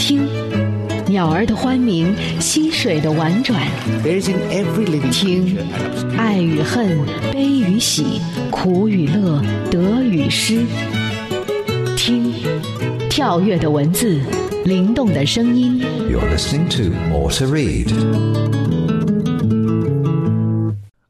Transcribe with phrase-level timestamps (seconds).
[0.00, 0.26] 听，
[1.06, 3.60] 鸟儿的欢鸣，溪水的婉转。
[5.12, 5.58] 听，
[6.16, 6.98] 爱与恨，
[7.30, 8.18] 悲与喜，
[8.50, 10.64] 苦与乐，得与失。
[11.98, 12.32] 听，
[13.10, 14.22] 跳跃的文字，
[14.64, 15.78] 灵动的声音。
[16.10, 17.92] You're listening to More to Read。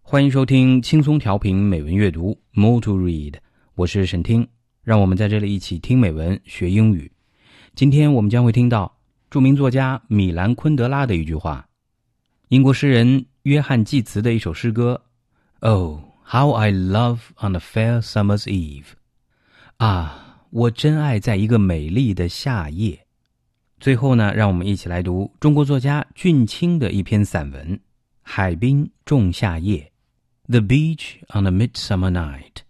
[0.02, 3.34] 欢迎收听轻松调频美文阅读 More to Read，
[3.76, 4.48] 我是沈听，
[4.82, 7.12] 让我们在这里一起听美文学英语。
[7.74, 8.98] 今天我们将会听到
[9.30, 11.66] 著名作家米兰昆德拉的一句话，
[12.48, 15.00] 英国诗人约翰济慈的一首诗歌
[15.60, 18.84] ：“Oh, how I love on a fair summer's eve！”
[19.78, 23.06] 啊，我真爱在一个美丽的夏夜。
[23.78, 27.76] 最后呢，让我们一起来读中国作家俊卿的一篇散文
[28.20, 29.90] 《海滨仲夏夜》
[30.50, 32.64] （The Beach on a Midsummer Night）。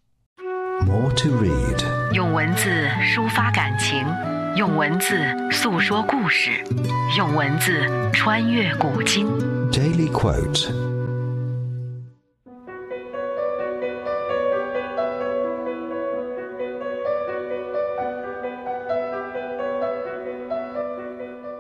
[0.87, 2.71] More to read，用文字
[3.03, 4.07] 抒发感情。
[4.56, 5.18] 用文字
[5.52, 6.52] 诉说故事，
[7.18, 7.72] 用文字
[8.14, 9.28] 穿越古今。
[9.72, 10.72] Daily quote.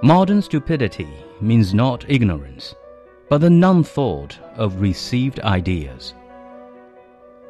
[0.01, 1.07] Modern stupidity
[1.41, 2.75] means not ignorance,
[3.27, 6.13] but the non-thought of received ideas.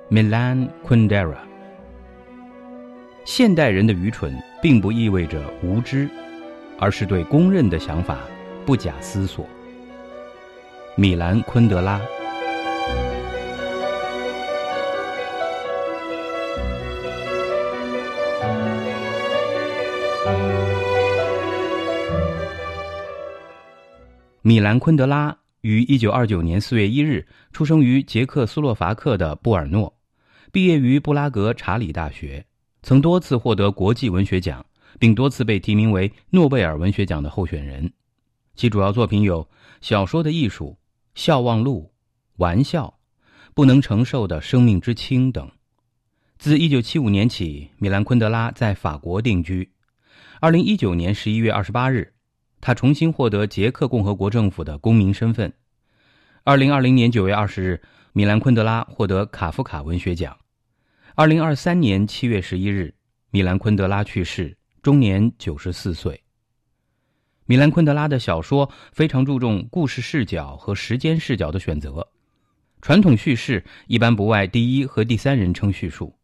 [0.10, 1.40] Milan Kundera
[3.25, 6.09] 现代人的愚蠢，并不意味着无知，
[6.79, 8.19] 而是对公认的想法
[8.67, 9.47] 不假思索。
[10.97, 12.01] 米兰·昆德拉。
[24.43, 29.95] 米兰·昆德拉于一九二九年四月一日出生于捷克斯洛伐克的布尔诺，
[30.51, 32.47] 毕业于布拉格查理大学。
[32.83, 34.65] 曾多次获得国际文学奖，
[34.99, 37.93] 并多次被提名为诺贝尔文学奖的候选人。
[38.55, 39.45] 其主要作品有
[39.81, 40.67] 《小说的艺术》
[41.15, 41.83] 《笑忘录》
[42.37, 42.87] 《玩笑》
[43.55, 45.51] 《不能承受的生命之轻》等。
[46.39, 49.71] 自1975年起，米兰昆德拉在法国定居。
[50.41, 52.15] 2019年11月28日，
[52.63, 55.53] 他重新获得捷克共和国政府的公民身份。
[56.45, 57.83] 2020年9月20日，
[58.15, 60.35] 米兰昆德拉获得卡夫卡文学奖。
[61.21, 62.95] 二零二三年七月十一日，
[63.31, 66.19] 米兰昆德拉去世，终年九十四岁。
[67.45, 72.09] 米兰昆德拉的小说非常注重故事视角和时间视角的选择。
[72.81, 76.17] 传统叙事一般不外第一和第三人称叙述，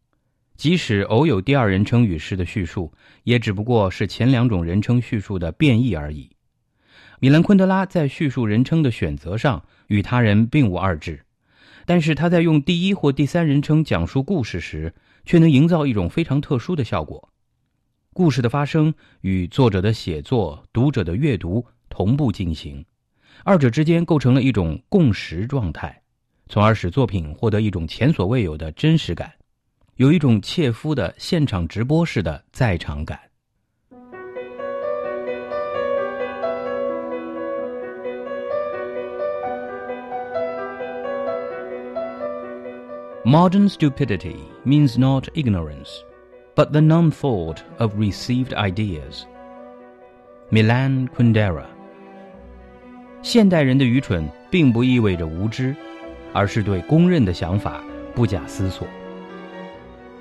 [0.56, 2.90] 即使偶有第二人称语式的叙述，
[3.24, 6.30] 也只不过是前两种人称叙述的变异而已。
[7.20, 11.22] 米兰昆德拉在叙述人称的选择上与他人并无二致。
[11.86, 14.92] 但是他在用第一或第三人称讲述故事时，
[15.24, 17.30] 却能营造一种非常特殊的效果。
[18.12, 22.84] 故事的发生与作者的写作、读者的阅读同步进行，
[23.44, 26.02] 二者之间构成了一种共识状态，
[26.48, 29.32] 从而使作品获得一种前所未有的真实感，
[29.94, 33.20] 有一种切肤的现场直播式的在场感。
[43.26, 46.04] Modern stupidity means not ignorance,
[46.54, 49.24] but the non-thought of received ideas.
[50.52, 51.64] Milan Kundera。
[53.22, 55.74] 现代人的愚蠢并不意味着无知，
[56.32, 57.82] 而是对公认的想法
[58.14, 58.86] 不假思索。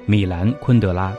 [0.08, 1.16] 米兰昆德拉。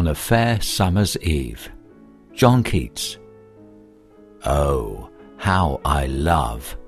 [0.00, 1.70] On a fair summer's eve.
[2.32, 3.18] John Keats.
[4.46, 6.78] Oh, how I love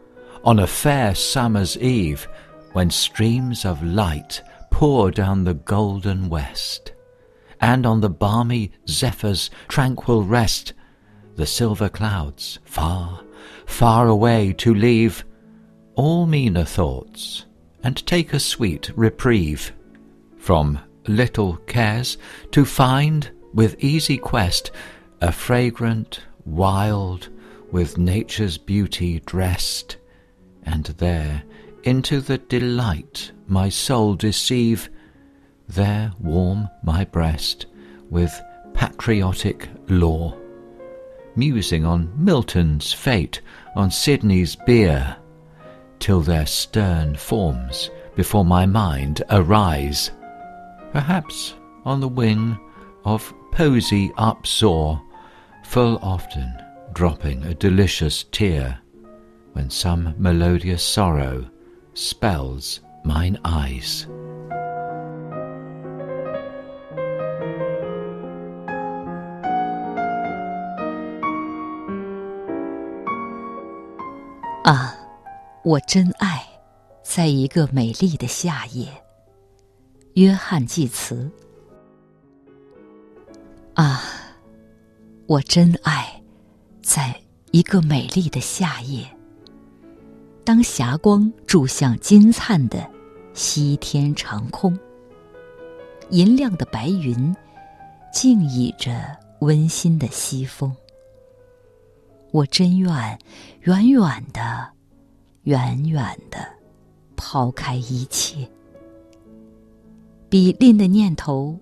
[0.44, 2.26] on a fair summer's eve
[2.72, 6.94] when streams of light pour down the golden west,
[7.60, 10.72] and on the balmy zephyr's tranquil rest,
[11.36, 13.20] the silver clouds far,
[13.66, 15.22] far away to leave
[15.96, 17.44] all meaner thoughts,
[17.84, 19.70] and take a sweet reprieve
[20.38, 22.18] from little cares
[22.50, 24.70] to find with easy quest
[25.20, 27.28] a fragrant, wild,
[27.70, 29.96] with nature's beauty dressed,
[30.64, 31.42] and there
[31.84, 34.88] into the delight my soul deceive,
[35.68, 37.66] there warm my breast
[38.10, 38.40] with
[38.74, 40.36] patriotic lore,
[41.36, 43.40] musing on Milton's fate,
[43.74, 45.16] on Sidney's bier,
[45.98, 50.10] till their stern forms before my mind arise
[50.93, 51.55] Perhaps
[51.85, 52.57] on the wing
[53.03, 55.01] of poesy upsoar,
[55.63, 56.53] full often
[56.93, 58.79] dropping a delicious tear,
[59.53, 61.45] when some melodious sorrow
[61.93, 64.07] spells mine eyes.
[74.63, 74.93] 啊，
[75.63, 76.43] 我真爱，
[77.01, 78.87] 在一个美丽的夏夜。
[80.14, 81.30] 约翰·济慈。
[83.74, 84.02] 啊，
[85.26, 86.22] 我真爱，
[86.82, 87.18] 在
[87.50, 89.06] 一个美丽的夏夜。
[90.44, 92.86] 当霞光注向金灿的
[93.32, 94.78] 西天长空，
[96.10, 97.34] 银亮的白云
[98.12, 100.76] 静倚着温馨的西风。
[102.32, 103.18] 我真愿
[103.60, 104.68] 远远的、
[105.44, 106.38] 远远的
[107.16, 108.46] 抛开一切，
[110.32, 111.58] 比吝的念头，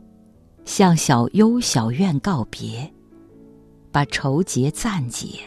[0.65, 2.89] 向小幽小院告别，
[3.91, 5.41] 把愁结暂解，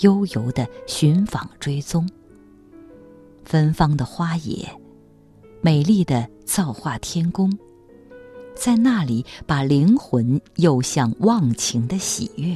[0.00, 2.06] 悠游的寻访追踪。
[3.46, 4.68] 芬芳的花野，
[5.62, 7.50] 美丽的造化天宫，
[8.54, 12.54] 在那里把灵魂诱向忘情的喜悦。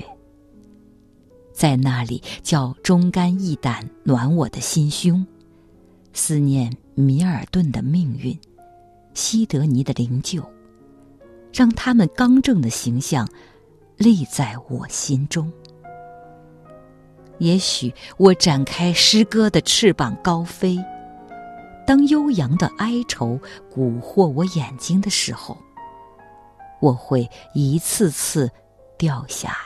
[1.51, 5.27] 在那里，叫忠肝义胆暖我的心胸，
[6.13, 8.39] 思念米尔顿的命运，
[9.15, 10.45] 西德尼的灵柩，
[11.53, 13.29] 让他们刚正的形象
[13.97, 15.53] 立在我心中。
[17.39, 20.79] 也许我展开诗歌的翅膀高飞，
[21.87, 23.39] 当悠扬的哀愁
[23.75, 25.57] 蛊惑我眼睛的时候，
[26.81, 28.51] 我会一次次
[28.97, 29.57] 掉下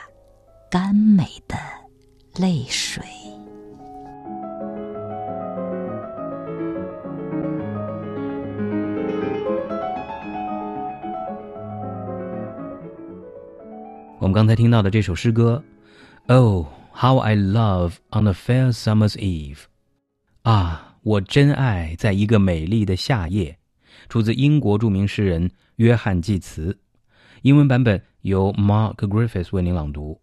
[0.69, 1.55] 甘美的。
[2.39, 3.03] 泪水。
[14.27, 15.63] 我们刚才听到的这首诗歌
[16.27, 19.59] ，Oh, how I love on a fair summer's eve，
[20.41, 23.57] 啊，我真爱在一个美丽的夏夜，
[24.09, 26.77] 出自英国著名诗人约翰·济慈。
[27.43, 30.19] 英文版本由 Mark Griffiths 为您朗读，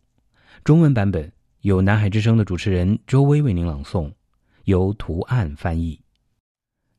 [0.63, 1.33] 中文版本。
[1.63, 4.13] 由南海之声的主持人周薇为您朗诵，
[4.65, 5.99] 由图案翻译。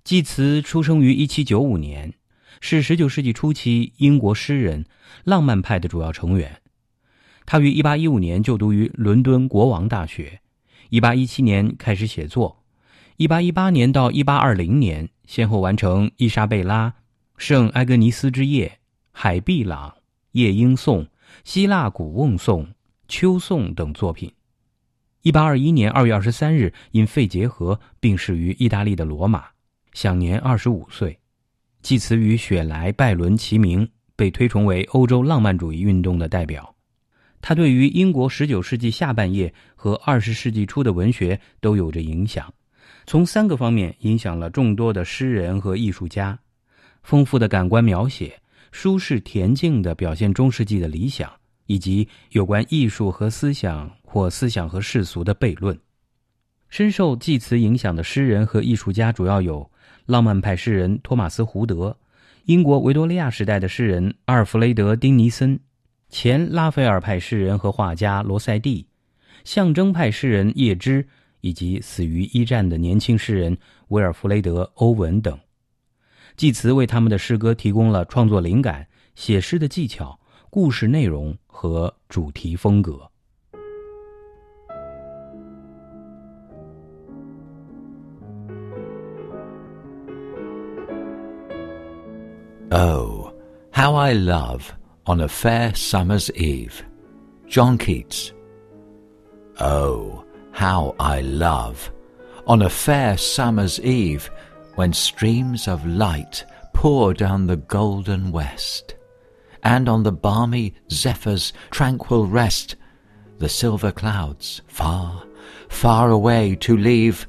[0.03, 2.15] 济慈出生于1795年，
[2.61, 4.83] 是19世纪初期英国诗人、
[5.23, 6.61] 浪漫派的主要成员。
[7.45, 10.41] 他于1815年就读于伦敦国王大学
[10.89, 12.63] ，1817年开始写作
[13.17, 16.89] ，1818年到1820年先后完成《伊莎贝拉》
[17.37, 18.67] 《圣埃格尼斯之夜》
[19.11, 19.89] 《海碧朗》
[20.31, 21.03] 《夜莺颂》
[21.43, 22.63] 《希腊古瓮颂》
[23.07, 24.31] 《秋颂》等作品。
[25.21, 29.45] 一八二一年二月二十三日，因肺结核病逝于意大利的罗马，
[29.93, 31.17] 享年二十五岁。
[31.81, 36.74] 济慈与雪莱、拜伦齐名，被推崇为欧洲浪漫主义运动的代表。
[37.47, 42.51] 他对于英国十九世纪下半叶和二十世纪初的文学都有着影响，
[43.05, 46.39] 从三个方面影响了众多的诗人和艺术家：
[47.03, 51.31] 丰富的感官描写，舒适恬静的表现中世纪的理想。
[51.67, 55.75] 以及有关艺术和思想或思想和世俗的悖论，
[56.69, 59.71] 深受济慈影响的诗人和艺术家主要有
[60.05, 61.97] 浪漫派诗人托马斯·胡德、
[62.45, 65.59] 英国维多利亚时代的诗人阿尔弗雷德·丁尼森、
[66.17, 68.87] 前拉斐尔派诗人和画家罗塞蒂、
[69.43, 71.05] 象征派诗人叶芝，
[71.41, 73.57] 以及死于一战的年轻诗人
[73.89, 75.37] 威尔弗雷德·欧文等。
[76.37, 80.17] 济慈为他们的诗歌提供了创作灵感、写诗的技巧。
[80.49, 82.93] 故事内容和主题风格。
[92.71, 93.33] Oh,
[93.69, 94.61] how I love
[95.07, 96.83] on a fair summer's eve.
[97.47, 98.33] John Keats.
[99.59, 101.91] Oh, how I love
[102.47, 104.29] on a fair summer's eve
[104.75, 108.95] when streams of light pour down the golden west
[109.63, 112.75] and on the balmy zephyr's tranquil rest,
[113.39, 115.23] the silver clouds far,
[115.69, 117.27] far away to leave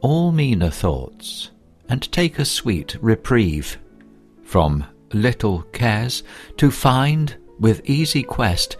[0.00, 1.50] all meaner thoughts,
[1.88, 3.78] and take a sweet reprieve
[4.42, 6.22] from little cares
[6.56, 8.76] to find with easy quest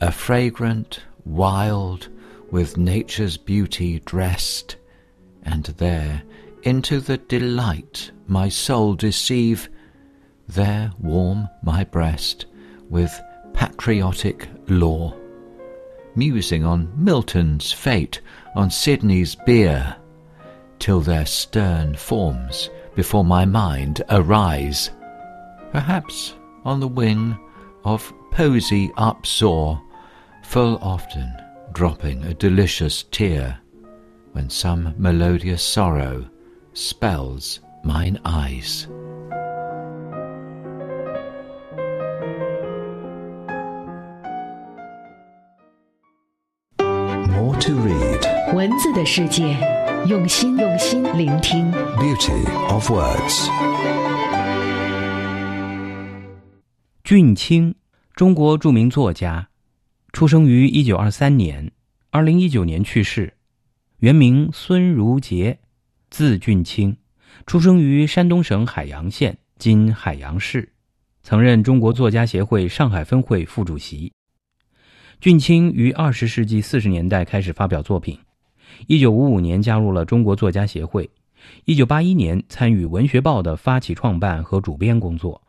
[0.00, 2.08] a fragrant wild
[2.50, 4.76] with nature's beauty dressed,
[5.42, 6.22] and there
[6.62, 9.68] into the delight my soul deceive
[10.48, 12.46] there warm my breast
[12.88, 13.20] with
[13.54, 15.14] patriotic lore,
[16.14, 18.20] musing on Milton's fate,
[18.54, 19.96] on Sidney's bier,
[20.78, 24.90] till their stern forms before my mind arise,
[25.71, 27.37] perhaps on the wing
[27.83, 29.81] of posy upsoar,
[30.43, 31.31] full often
[31.73, 33.59] dropping a delicious tear,
[34.33, 36.25] when some melodious sorrow
[36.73, 38.87] spells mine eyes.
[46.79, 48.53] More to read.
[48.53, 49.57] 文字的世界，
[50.07, 51.71] 用心用心聆听。
[51.97, 54.00] Beauty of words.
[57.04, 57.74] 俊卿，
[58.14, 59.48] 中国著名作家，
[60.12, 61.72] 出生于一九二三年，
[62.10, 63.34] 二零一九年去世。
[63.98, 65.58] 原名孙如杰，
[66.10, 66.96] 字俊卿，
[67.44, 70.72] 出生于山东省海阳县（今海阳市），
[71.24, 74.12] 曾任中国作家协会上海分会副主席。
[75.20, 78.16] 俊卿于二十世纪四十年代开始发表作品，
[78.86, 81.10] 一九五五年加入了中国作家协会，
[81.64, 85.42] 一九八一年参与《文学报》的发起创办和主编工作。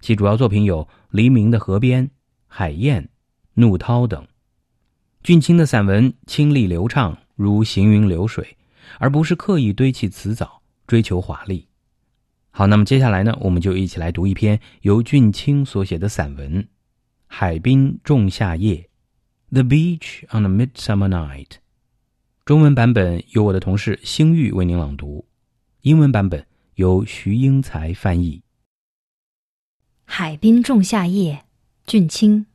[0.00, 2.04] 其主要作品有《黎明的河边》
[2.46, 3.02] 《海燕》
[3.54, 4.26] 《怒涛》等。
[5.22, 8.56] 俊卿的散文清丽流畅，如行云流水，
[8.98, 11.66] 而不是刻意堆砌词藻，追求华丽。
[12.50, 16.62] 好，那么接下来呢，我们就一起来读一篇由俊卿所写的散文
[17.26, 18.88] 《海滨仲夏夜》
[19.52, 21.56] （The Beach on a Midsummer Night）。
[22.44, 25.26] 中文版本由我的同事星玉为您朗读，
[25.82, 28.42] 英文版本由徐英才翻译。
[30.10, 31.44] 海滨仲夏夜，
[31.86, 32.46] 俊卿。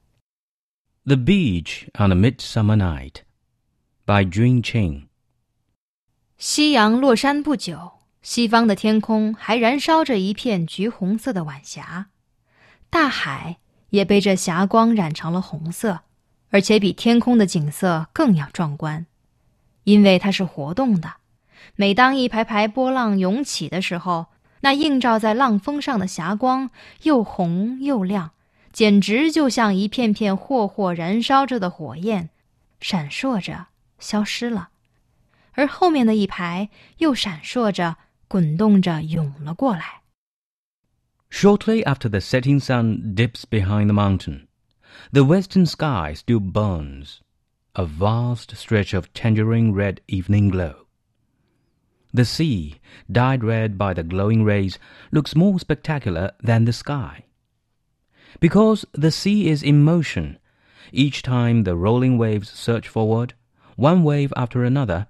[1.05, 3.17] The Beach on a Midsummer Night
[4.05, 5.03] by Jun Ching.
[6.37, 12.07] 夕阳落山不久，西方的天空还燃烧着一片橘红色的晚霞，
[12.89, 13.59] 大海
[13.91, 16.01] 也被这霞光染成了红色，
[16.49, 19.05] 而且比天空的景色更要壮观，
[19.83, 21.13] 因为它是活动的。
[21.75, 24.25] 每当一排排波浪涌起的时候，
[24.63, 26.69] 那映照在浪峰上的霞光
[27.01, 28.31] 又红又亮，
[28.71, 32.29] 简直就像一片片霍霍燃烧着的火焰，
[32.79, 33.67] 闪烁着
[33.99, 34.69] 消失了。
[35.51, 37.97] 而后面的一排又闪烁着、
[38.29, 40.01] 滚动着涌了过来。
[41.29, 44.47] Shortly after the setting sun dips behind the mountain,
[45.11, 47.17] the western sky still burns,
[47.73, 50.82] a vast stretch of tangerine red evening glow.
[52.13, 52.75] The sea,
[53.11, 54.77] dyed red by the glowing rays,
[55.11, 57.25] looks more spectacular than the sky.
[58.39, 60.37] Because the sea is in motion,
[60.91, 63.33] each time the rolling waves surge forward,
[63.75, 65.07] one wave after another,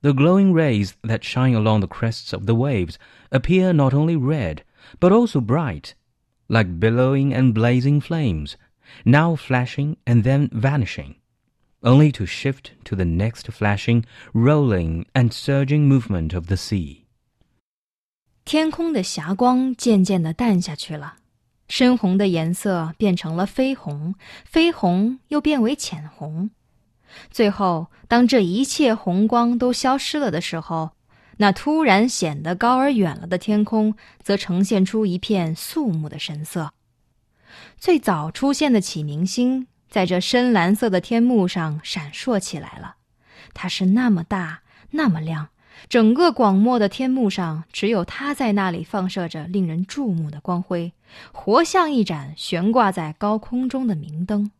[0.00, 2.98] the glowing rays that shine along the crests of the waves
[3.30, 4.62] appear not only red,
[5.00, 5.94] but also bright,
[6.48, 8.56] like billowing and blazing flames,
[9.04, 11.16] now flashing and then vanishing,
[11.82, 17.04] only to shift to the next flashing, rolling, and surging movement of the sea.
[18.44, 21.16] 天空的霞光渐渐地淡下去了，
[21.68, 24.14] 深红的颜色变成了绯红，
[24.50, 26.50] 绯红又变为浅红。
[27.30, 30.92] 最后，当这一切红光都消失了的时候，
[31.38, 36.72] 那突然显得高而远了的天空，则呈现出一片肃穆的神色。
[37.78, 42.95] 最早出现的启明星，在这深蓝色的天幕上闪烁起来了。
[43.53, 45.49] 它是那么大，那么亮，
[45.87, 50.93] 整个广漠的天幕上，只有它在那里放射着令人注目的光辉，
[51.31, 54.51] 活像一盏悬挂在高空中的明灯。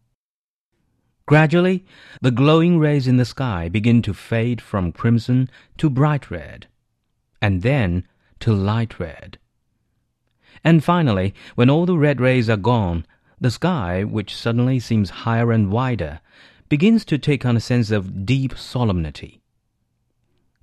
[1.26, 1.84] Gradually,
[2.22, 5.48] the glowing rays in the sky begin to fade from crimson
[5.78, 6.64] to bright red,
[7.40, 8.04] and then
[8.40, 9.36] to light red.
[10.64, 13.04] And finally, when all the red rays are gone,
[13.41, 16.21] the sky, which suddenly seems higher and wider,
[16.69, 19.41] begins to take on a sense of deep solemnity.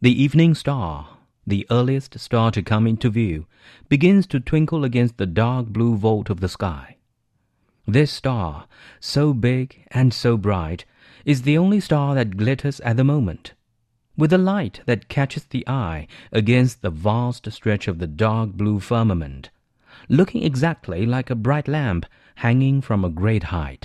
[0.01, 1.17] The evening star,
[1.47, 3.45] the earliest star to come into view,
[3.89, 6.97] begins to twinkle against the dark blue vault of the sky.
[7.87, 8.67] This star,
[8.99, 10.85] so big and so bright,
[11.23, 13.53] is the only star that glitters at the moment,
[14.17, 18.79] with a light that catches the eye against the vast stretch of the dark blue
[18.79, 19.49] firmament,
[20.09, 22.05] looking exactly like a bright lamp
[22.39, 23.83] hanging from a great height.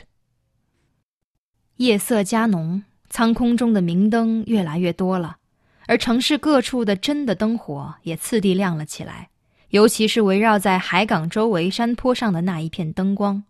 [1.77, 5.39] 夜色加浓，苍空中的明灯越来越多了，
[5.87, 9.31] 而城市各处的真的灯火也次第亮了起来，
[9.71, 13.43] 尤其是围绕在海港周围山坡上的那一片灯光。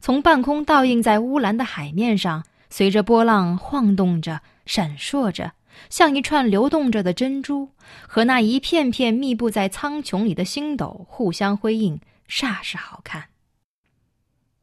[0.00, 5.52] 从半空倒映在乌蓝的海面上，随着波浪晃动着、闪烁着，
[5.88, 7.68] 像一串流动着的珍珠，
[8.06, 13.26] 和那一片片密布在苍穹里的星斗互相辉映，煞是好看。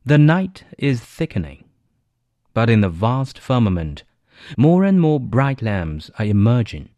[0.07, 1.63] The night is thickening,
[2.53, 4.03] but in the vast firmament,
[4.55, 6.89] more and more bright lamps are emerging.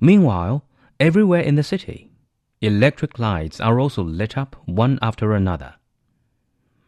[0.00, 0.64] Meanwhile,
[0.98, 2.10] everywhere in the city,
[2.60, 5.74] electric lights are also lit up one after another.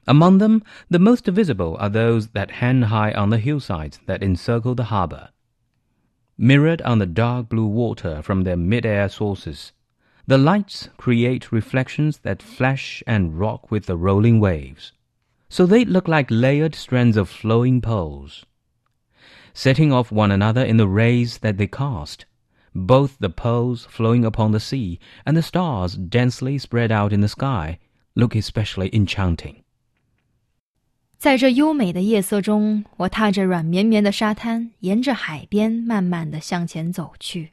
[0.09, 4.75] Among them, the most visible are those that hang high on the hillsides that encircle
[4.75, 5.29] the harbor.
[6.37, 9.71] Mirrored on the dark blue water from their mid-air sources,
[10.27, 14.91] the lights create reflections that flash and rock with the rolling waves,
[15.54, 18.44] so they look like layered strands of flowing pearls.
[19.54, 22.26] Setting off one another in the rays that they cast,
[22.74, 27.28] both the pearls flowing upon the sea and the stars densely spread out in the
[27.28, 27.80] sky
[28.16, 29.64] look especially enchanting.
[31.18, 37.52] 在这优美的夜色中，我踏着软绵绵的沙滩，沿着海边慢慢的向前走去。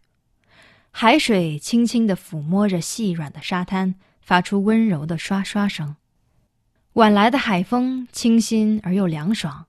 [0.93, 5.97] 海水轻轻地抚摸着细软的沙滩，发出温柔的刷刷声。
[6.95, 9.67] 晚来的海风清新而又凉爽，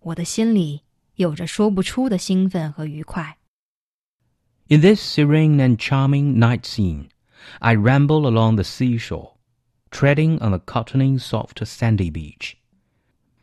[0.00, 0.82] 我的心里
[1.16, 3.38] 有着说不出的兴奋和愉快。
[4.68, 7.08] In this serene and charming night scene,
[7.58, 9.34] I ramble along the seashore,
[9.90, 12.56] treading on the cottoning soft sandy beach.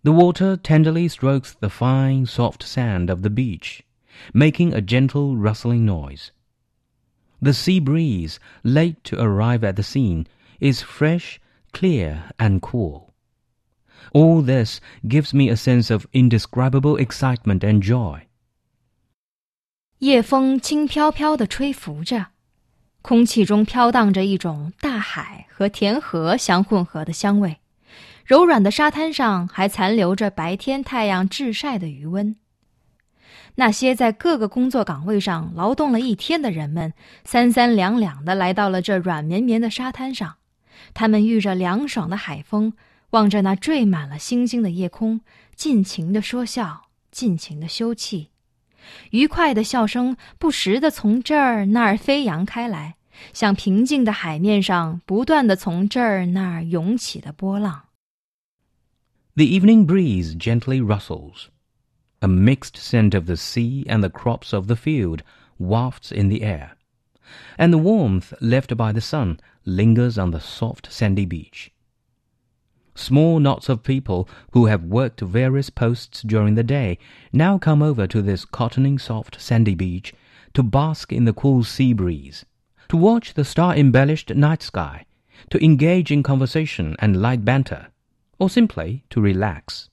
[0.03, 3.83] The water tenderly strokes the fine, soft sand of the beach,
[4.33, 6.31] making a gentle rustling noise.
[7.39, 10.25] The sea breeze, late to arrive at the scene,
[10.59, 11.39] is fresh,
[11.76, 13.12] clear, and cool.
[14.12, 18.22] All this gives me a sense of indescribable excitement and joy.
[19.98, 22.26] 夜风轻飘飘地吹拂着，
[23.02, 27.58] 空气中飘荡着一种大海和田河相混合的香味。
[28.24, 32.36] 柔软的沙滩上还残留着白天太阳炙晒的余温。
[33.54, 36.92] 那些在各个工作岗位上劳动了一天的人们，
[37.24, 40.35] 三三两两的来到了这软绵绵的沙滩上。
[40.93, 42.73] 他们遇着凉爽的海风，
[43.11, 45.21] 望着那缀满了星星的夜空，
[45.55, 48.27] 尽情的说笑，尽情的休憩。
[49.11, 52.95] 愉快的笑声不时的从这儿那儿飞扬开来，
[53.31, 57.83] 像平静的海面上不断的从这儿那儿涌起的波浪。
[59.35, 61.45] The evening breeze gently rustles.
[62.19, 65.21] A mixed scent of the sea and the crops of the field
[65.57, 66.71] wafts in the air,
[67.58, 71.72] and the warmth left by the sun lingers on the soft sandy beach.
[72.94, 76.98] Small knots of people who have worked various posts during the day
[77.32, 80.14] now come over to this cottoning soft sandy beach
[80.54, 82.46] to bask in the cool sea breeze,
[82.88, 85.04] to watch the star-embellished night sky,
[85.50, 87.88] to engage in conversation and light banter,
[88.38, 89.90] or simply to relax.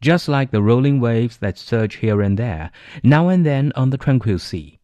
[0.00, 2.70] Just like the rolling waves that surge here and there,
[3.02, 4.78] now and then on the tranquil sea,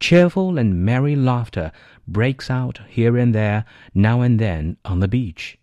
[0.00, 1.70] cheerful and merry laughter
[2.06, 5.54] breaks out here and there, now and then on the beach.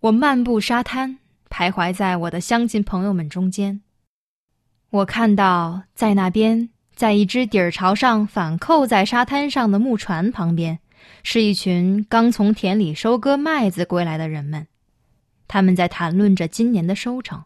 [0.00, 3.82] 我漫步沙滩，徘徊在我的乡亲朋友们中间。
[4.90, 10.78] 我看到，在那边，在一只底儿朝上反扣在沙滩上的木船旁边，
[11.22, 14.66] 是一群刚从田里收割麦子归来的人们，
[15.48, 17.44] 他们在谈论着今年的收成。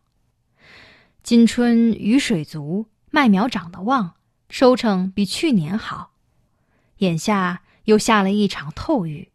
[1.23, 4.15] 今春雨水足，麦苗长得旺，
[4.51, 6.11] 收成比去年好。
[6.99, 9.31] 眼下又下了一场透雨，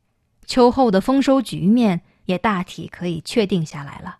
[0.46, 4.20] 秋后的丰收局面也大体可以确定下来了。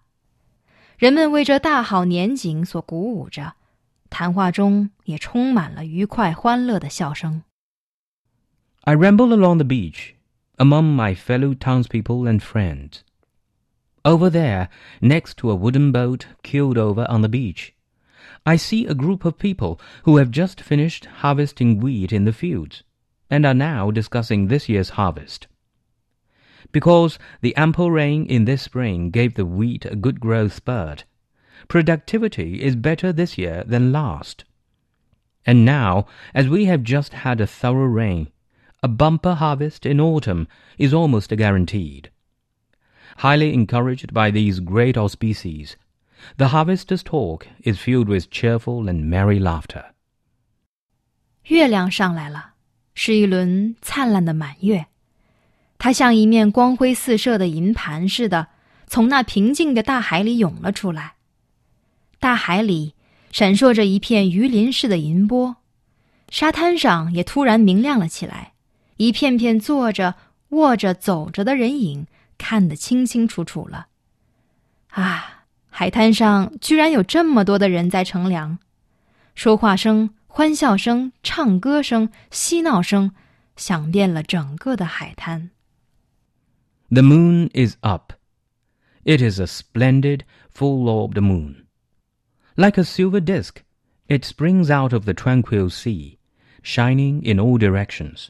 [0.98, 3.54] 人们为这大好年景所鼓舞着，
[4.10, 7.44] 谈话中也充满了愉快欢乐的笑声。
[8.82, 10.14] I ramble along the beach
[10.58, 13.02] among my fellow townspeople and friends.
[14.04, 14.70] Over there,
[15.02, 17.72] next to a wooden boat keeled over on the beach,
[18.46, 22.84] I see a group of people who have just finished harvesting wheat in the fields
[23.30, 25.48] and are now discussing this year's harvest.
[26.72, 31.06] Because the ample rain in this spring gave the wheat a good growth spurt,
[31.68, 34.44] productivity is better this year than last.
[35.46, 38.30] And now, as we have just had a thorough rain,
[38.84, 42.12] a bumper harvest in autumn is almost guaranteed.
[43.18, 45.78] Highly encouraged by these great auspices,
[46.38, 49.86] the harvester's talk is filled with cheerful and merry laughter.
[51.44, 52.54] 月亮上来了，
[52.94, 54.88] 是一轮灿烂的满月，
[55.78, 58.48] 它像一面光辉四射的银盘似的，
[58.88, 61.16] 从那平静的大海里涌了出来。
[62.20, 62.96] 大海里
[63.32, 65.58] 闪烁着一片鱼鳞似的银波，
[66.30, 68.54] 沙滩上也突然明亮了起来。
[68.98, 70.16] 一片片坐着、
[70.50, 72.08] 卧着、走着的人影，
[72.38, 73.88] 看得清清楚楚了。
[74.90, 75.35] 啊，
[75.75, 78.59] 海滩上居然有这么多的人在乘凉，
[79.35, 83.13] 说话声、欢笑声、唱歌声、嬉闹声，
[83.57, 85.51] 响遍了整个的海滩。
[86.91, 88.13] The moon is up.
[89.05, 91.67] It is a splendid, full-orbed moon.
[92.57, 93.63] Like a silver disk,
[94.09, 96.19] it springs out of the tranquil sea,
[96.63, 98.29] shining in all directions.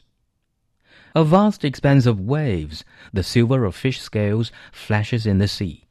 [1.13, 5.83] A vast expanse of waves, the silver of fish scales, flashes in the sea.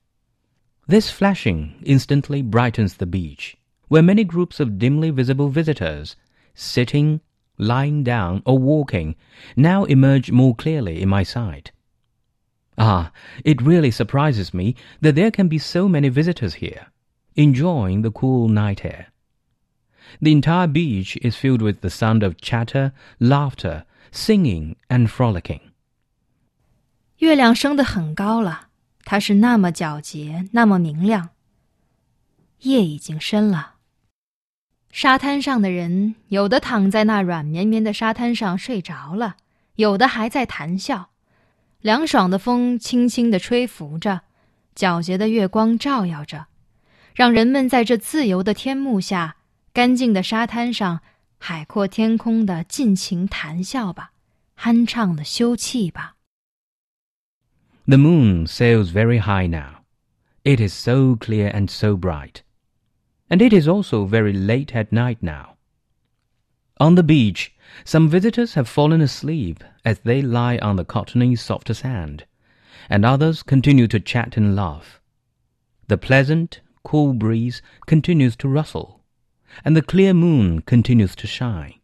[0.87, 3.57] This flashing instantly brightens the beach,
[3.89, 6.17] where many groups of dimly visible visitors,
[6.55, 7.21] sitting,
[7.59, 9.15] lying down, or walking,
[9.57, 11.73] now emerge more clearly in my sight.
[12.79, 13.13] Ah,
[13.45, 16.87] it really surprises me that there can be so many visitors here,
[17.37, 19.09] enjoying the cool night air.
[20.21, 25.61] The entire beach is filled with the sound of chatter, laughter, singing, and frolicking.
[27.19, 28.64] 月亮升得很高了，
[29.06, 31.30] 它是那么皎洁，那么明亮。
[32.62, 33.76] 夜已经深了。
[34.92, 39.36] 沙滩上的人，有的躺在那软绵绵的沙滩上睡着了，
[39.76, 41.12] 有的还在谈笑。
[41.82, 44.22] 凉爽的风轻轻地吹拂着，
[44.76, 46.48] 皎洁的月光照耀着，
[47.14, 49.36] 让人们在这自由的天幕下、
[49.72, 51.02] 干净的沙滩上、
[51.38, 54.14] 海阔天空的尽情谈笑吧，
[54.58, 56.15] 酣畅的休憩吧。
[57.88, 59.82] The moon sails very high now.
[60.44, 62.42] It is so clear and so bright.
[63.30, 65.58] And it is also very late at night now.
[66.80, 71.74] On the beach, some visitors have fallen asleep as they lie on the cottony soft
[71.76, 72.26] sand,
[72.90, 75.00] and others continue to chat and laugh.
[75.88, 79.04] The pleasant, cool breeze continues to rustle,
[79.64, 81.76] and the clear moon continues to shine.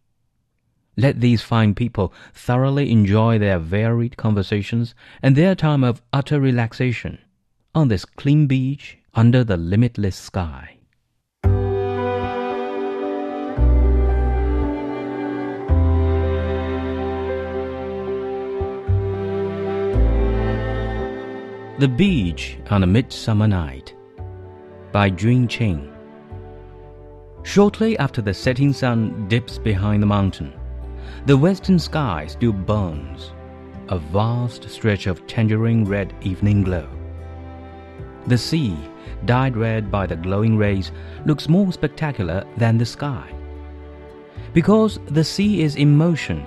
[1.01, 7.17] Let these fine people thoroughly enjoy their varied conversations and their time of utter relaxation
[7.73, 10.77] on this clean beach under the limitless sky.
[21.79, 23.95] The Beach on a Midsummer Night
[24.91, 25.91] by Jun Qing.
[27.41, 30.53] Shortly after the setting sun dips behind the mountain,
[31.25, 33.31] the western sky still burns,
[33.89, 36.87] a vast stretch of tangerine red evening glow.
[38.27, 38.77] The sea,
[39.25, 40.91] dyed red by the glowing rays,
[41.25, 43.27] looks more spectacular than the sky.
[44.53, 46.43] Because the sea is in motion,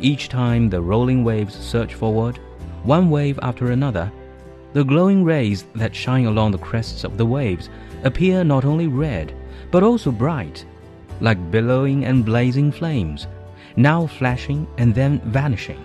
[0.00, 2.38] each time the rolling waves surge forward,
[2.82, 4.10] one wave after another,
[4.72, 7.68] the glowing rays that shine along the crests of the waves
[8.02, 9.34] appear not only red,
[9.70, 10.64] but also bright,
[11.20, 13.26] like billowing and blazing flames,
[13.76, 15.82] now flashing and then vanishing,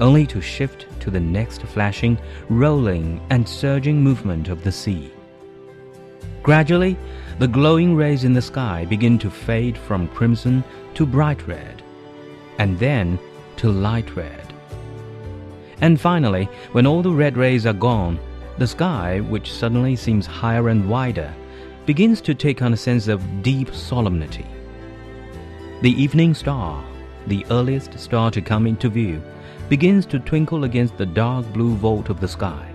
[0.00, 5.12] only to shift to the next flashing, rolling, and surging movement of the sea.
[6.42, 6.96] Gradually,
[7.38, 11.82] the glowing rays in the sky begin to fade from crimson to bright red,
[12.58, 13.18] and then
[13.56, 14.52] to light red.
[15.80, 18.18] And finally, when all the red rays are gone,
[18.58, 21.32] the sky, which suddenly seems higher and wider,
[21.86, 24.46] begins to take on a sense of deep solemnity.
[25.82, 26.84] The evening star,
[27.28, 29.22] the earliest star to come into view,
[29.68, 32.72] begins to twinkle against the dark blue vault of the sky.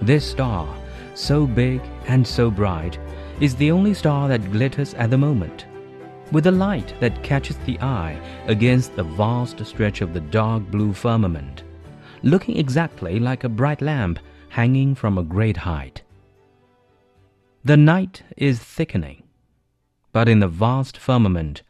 [0.00, 0.68] This star,
[1.14, 2.98] so big and so bright,
[3.40, 5.66] is the only star that glitters at the moment,
[6.32, 10.92] with a light that catches the eye against the vast stretch of the dark blue
[10.92, 11.62] firmament
[12.22, 16.02] looking exactly like a bright lamp hanging from a great height.
[17.64, 19.22] The night is thickening,
[20.12, 21.62] but in the vast firmament,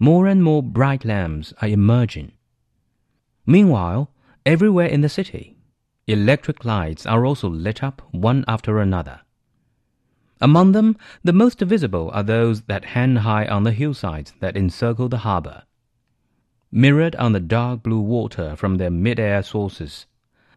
[0.00, 2.32] more and more bright lamps are emerging.
[3.46, 4.10] Meanwhile,
[4.44, 5.56] everywhere in the city,
[6.06, 9.20] electric lights are also lit up one after another.
[10.40, 15.08] Among them, the most visible are those that hang high on the hillsides that encircle
[15.08, 15.62] the harbor
[16.76, 20.06] mirrored on the dark blue water from their mid-air sources.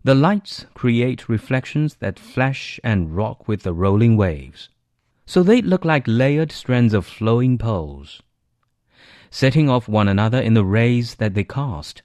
[0.03, 4.69] The lights create reflections that flash and rock with the rolling waves,
[5.25, 8.21] so they look like layered strands of flowing poles.
[9.31, 12.01] Setting off one another in the rays that they cast,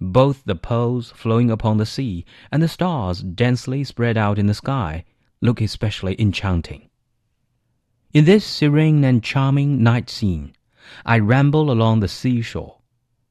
[0.00, 4.54] both the poles flowing upon the sea and the stars densely spread out in the
[4.54, 5.04] sky
[5.40, 6.88] look especially enchanting.
[8.12, 10.54] In this serene and charming night scene,
[11.04, 12.78] I ramble along the seashore,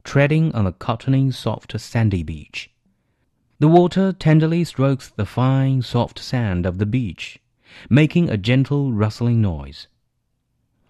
[0.03, 2.69] treading on the cottony soft sandy beach.
[3.59, 7.39] The water tenderly strokes the fine soft sand of the beach,
[7.89, 9.87] making a gentle rustling noise.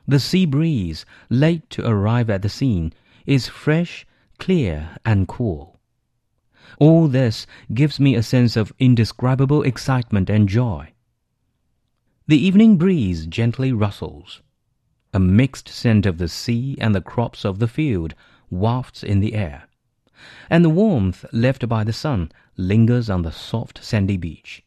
[0.08, 2.94] The sea breeze, late to arrive at the scene,
[3.26, 4.06] is fresh,
[4.40, 5.80] clear, and cool.
[6.80, 10.94] All this gives me a sense of indescribable excitement and joy.
[12.28, 14.42] The evening breeze gently rustles.
[15.14, 18.14] A mixed scent of the sea and the crops of the field
[18.50, 19.68] wafts in the air,
[20.50, 24.64] and the warmth left by the sun lingers on the soft sandy beach.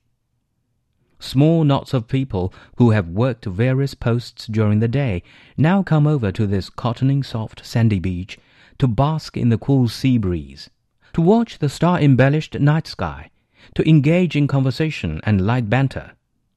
[1.22, 5.22] Small knots of people who have worked various posts during the day
[5.56, 8.38] now come over to this cottoning soft sandy beach
[8.78, 10.70] to bask in the cool sea breeze,
[11.12, 13.30] to watch the star-embellished night sky,
[13.74, 16.12] to engage in conversation and light banter,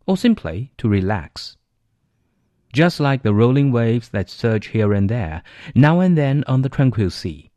[0.07, 1.57] or simply to relax.
[2.71, 5.43] Just like the rolling waves that surge here and there,
[5.75, 7.51] now and then on the tranquil sea,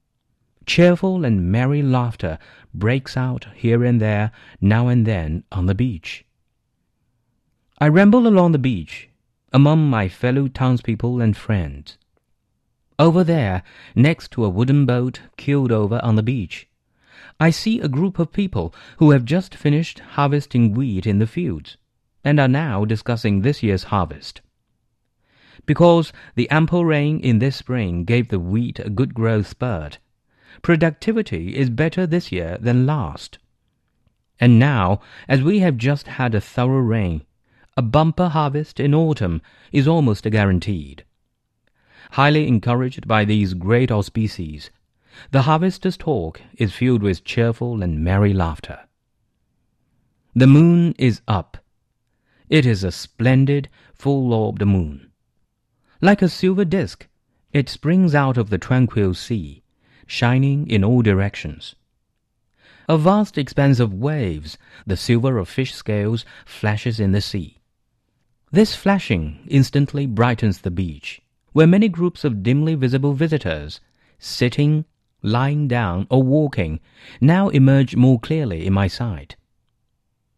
[0.67, 2.37] cheerful and merry laughter
[2.75, 6.25] breaks out here and there, now and then on the beach.
[7.79, 9.11] I ramble along the beach,
[9.53, 11.99] among my fellow townspeople and friends.
[12.99, 13.63] Over there,
[13.95, 16.67] next to a wooden boat keeled over on the beach,
[17.39, 21.77] I see a group of people who have just finished harvesting wheat in the fields,
[22.25, 24.41] and are now discussing this year's harvest.
[25.67, 29.99] Because the ample rain in this spring gave the wheat a good growth spurt,
[30.63, 33.37] productivity is better this year than last.
[34.41, 37.23] And now, as we have just had a thorough rain,
[37.79, 41.05] a bumper harvest in autumn is almost guaranteed.
[42.13, 44.71] Highly encouraged by these great auspices,
[45.31, 48.81] the harvester's talk is filled with cheerful and merry laughter.
[50.35, 51.59] The moon is up.
[52.49, 55.11] It is a splendid, full-orbed moon.
[56.01, 57.09] Like a silver disk,
[57.53, 59.63] it springs out of the tranquil sea,
[60.07, 61.75] shining in all directions.
[62.89, 67.56] A vast expanse of waves, the silver of fish scales, flashes in the sea.
[68.53, 71.21] This flashing instantly brightens the beach,
[71.53, 73.81] where many groups of dimly visible visitors,
[74.19, 74.85] sitting,
[75.21, 76.79] lying down, or walking,
[77.21, 79.35] now emerge more clearly in my sight.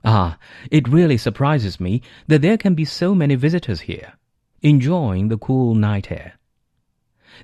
[0.05, 0.39] Ah,
[0.71, 4.15] it really surprises me that there can be so many visitors here,
[4.63, 6.35] enjoying the cool night air.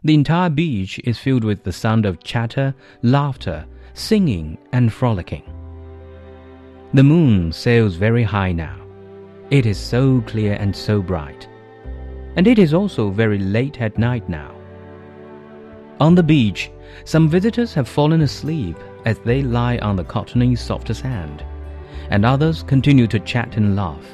[0.03, 5.45] The entire beach is filled with the sound of chatter, laughter, singing, and frolicking.
[6.95, 8.84] The moon sails very high now.
[9.51, 11.47] It is so clear and so bright.
[12.37, 14.55] And it is also very late at night now.
[16.01, 16.71] On the beach,
[17.05, 21.45] some visitors have fallen asleep as they lie on the cottony soft sand,
[22.11, 24.05] and others continue to chat and laugh.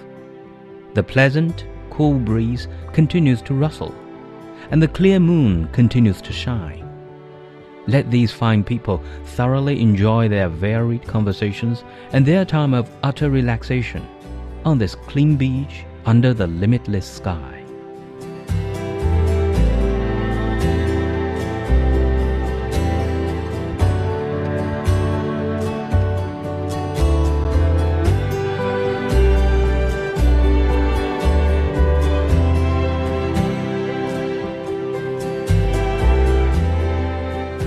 [0.95, 3.95] The pleasant, cool breeze continues to rustle,
[4.73, 6.87] and the clear moon continues to shine.
[7.87, 14.07] Let these fine people thoroughly enjoy their varied conversations and their time of utter relaxation
[14.65, 17.37] on this clean beach under the limitless sky.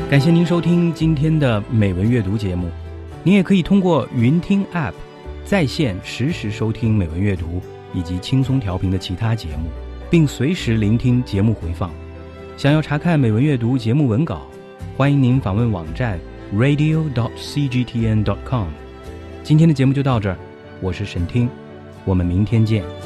[0.10, 2.70] 感谢您收听今天的美文阅读节目，
[3.24, 4.94] 您也可以通过云听 App
[5.46, 7.62] 在线实时收听美文阅读
[7.94, 9.70] 以及轻松调频的其他节目，
[10.10, 11.92] 并随时聆听节目回放。
[12.58, 14.48] 想要查看美文阅读节目文稿，
[14.96, 16.20] 欢迎您访问网站
[16.56, 18.68] radio.dot.cgtn.dot.com。
[19.44, 20.38] 今天的节目就到这儿，
[20.80, 21.50] 我是沈听，
[22.06, 23.03] 我们明天见。